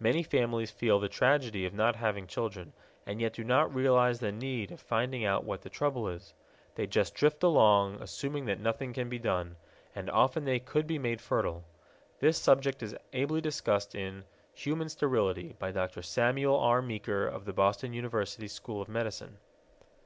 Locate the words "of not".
1.66-1.96